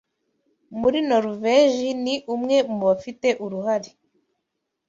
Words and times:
muri 0.79 0.97
Noruvège 1.09 1.89
ni 2.03 2.15
umwe 2.33 2.57
mu 2.75 2.81
bafite 2.89 3.27
uruhare 3.45 3.89